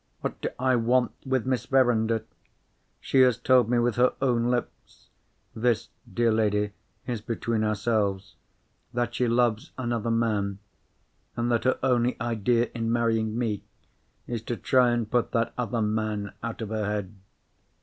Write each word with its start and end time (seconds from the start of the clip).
What 0.21 0.41
do 0.41 0.49
I 0.57 0.75
want 0.77 1.11
with 1.27 1.45
Miss 1.45 1.67
Verinder? 1.67 2.23
She 2.99 3.19
has 3.21 3.37
told 3.37 3.69
me 3.69 3.77
with 3.77 3.97
her 3.97 4.15
own 4.19 4.47
lips 4.49 5.09
(this, 5.55 5.89
dear 6.11 6.31
lady, 6.31 6.71
is 7.05 7.21
between 7.21 7.63
ourselves) 7.63 8.33
that 8.95 9.13
she 9.13 9.27
loves 9.27 9.73
another 9.77 10.09
man, 10.09 10.57
and 11.37 11.51
that 11.51 11.65
her 11.65 11.77
only 11.83 12.19
idea 12.19 12.71
in 12.73 12.91
marrying 12.91 13.37
me 13.37 13.63
is 14.25 14.41
to 14.45 14.57
try 14.57 14.89
and 14.89 15.11
put 15.11 15.33
that 15.33 15.53
other 15.55 15.83
man 15.83 16.33
out 16.41 16.63
of 16.63 16.69
her 16.69 16.83
head. 16.85 17.13